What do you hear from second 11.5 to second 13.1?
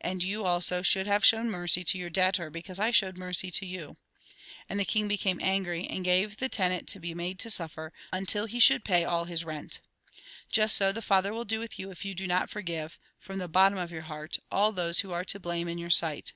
with you, if you do not forgive,